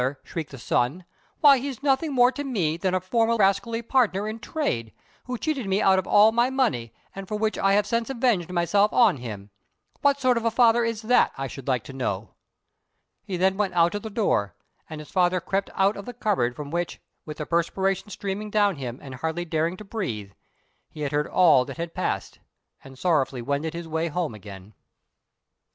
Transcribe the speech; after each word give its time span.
shrieked 0.23 0.49
the 0.49 0.57
son; 0.57 1.05
"why 1.41 1.59
he's 1.59 1.83
nothing 1.83 2.11
more 2.11 2.31
to 2.31 2.43
me 2.43 2.75
than 2.75 2.95
a 2.95 2.99
former 2.99 3.35
rascally 3.37 3.83
partner 3.83 4.27
in 4.27 4.39
trade, 4.39 4.91
who 5.25 5.37
cheated 5.37 5.67
me 5.67 5.79
out 5.79 5.99
of 5.99 6.07
all 6.07 6.31
my 6.31 6.49
money, 6.49 6.91
and 7.13 7.27
for 7.27 7.37
which 7.37 7.55
I 7.55 7.73
have 7.73 7.85
since 7.85 8.09
avenged 8.09 8.51
myself 8.51 8.91
on 8.93 9.17
him. 9.17 9.51
What 10.01 10.19
sort 10.19 10.37
of 10.37 10.43
a 10.45 10.49
father 10.49 10.83
is 10.83 11.03
that, 11.03 11.33
I 11.37 11.45
should 11.45 11.67
like 11.67 11.83
to 11.83 11.93
know?" 11.93 12.29
He 13.23 13.37
then 13.37 13.57
went 13.57 13.75
out 13.75 13.93
of 13.93 14.01
the 14.01 14.09
door; 14.09 14.55
and 14.89 14.99
his 14.99 15.11
father 15.11 15.39
crept 15.39 15.69
out 15.75 15.95
of 15.95 16.05
the 16.05 16.15
cupboard 16.15 16.55
from 16.55 16.71
which, 16.71 16.99
with 17.23 17.37
the 17.37 17.45
perspiration 17.45 18.09
streaming 18.09 18.49
down 18.49 18.77
him 18.77 18.97
and 19.03 19.13
hardly 19.13 19.45
daring 19.45 19.77
to 19.77 19.83
breathe, 19.85 20.31
he 20.89 21.01
had 21.01 21.11
heard 21.11 21.27
all 21.27 21.63
that 21.65 21.77
had 21.77 21.93
passed, 21.93 22.39
and 22.83 22.97
sorrowfully 22.97 23.43
wended 23.43 23.75
his 23.75 23.87
way 23.87 24.07
home 24.07 24.33
again. 24.33 24.73